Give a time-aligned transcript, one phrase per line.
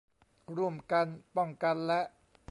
[0.57, 2.01] ร่วมกันป้องกันและ